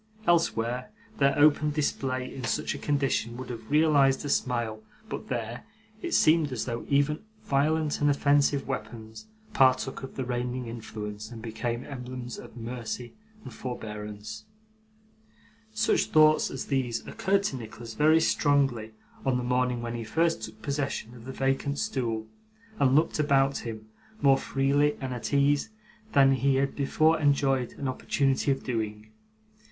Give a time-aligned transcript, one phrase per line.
[0.25, 5.63] Elsewhere, their open display in such a condition would have realised a smile; but, there,
[6.01, 11.39] it seemed as though even violent and offensive weapons partook of the reigning influence, and
[11.43, 14.45] became emblems of mercy and forbearance.
[15.71, 18.93] Such thoughts as these occurred to Nicholas very strongly,
[19.23, 22.25] on the morning when he first took possession of the vacant stool,
[22.79, 23.87] and looked about him,
[24.19, 25.69] more freely and at ease,
[26.13, 29.11] than he had before enjoyed an opportunity of doing.